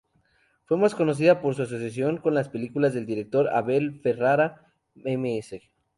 Fue 0.65 0.77
más 0.77 0.95
conocida 0.95 1.41
por 1.41 1.53
su 1.53 1.61
asociación 1.61 2.17
con 2.17 2.33
las 2.33 2.49
películas 2.49 2.95
del 2.95 3.05
director 3.05 3.49
Abel 3.49 3.99
Ferrara: 4.01 4.73
"Ms. 4.95 5.61